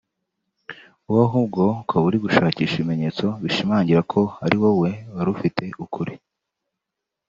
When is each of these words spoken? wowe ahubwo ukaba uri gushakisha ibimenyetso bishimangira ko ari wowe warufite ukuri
wowe 1.09 1.23
ahubwo 1.27 1.61
ukaba 1.81 2.05
uri 2.07 2.17
gushakisha 2.25 2.73
ibimenyetso 2.77 3.25
bishimangira 3.43 4.01
ko 4.11 4.21
ari 4.45 4.57
wowe 4.63 4.89
warufite 5.15 5.65
ukuri 5.83 6.13